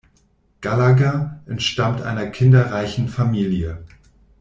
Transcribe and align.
Gallagher 0.61 1.41
entstammt 1.45 2.01
einer 2.01 2.25
kinderreichen 2.31 3.07
Familie. 3.07 3.83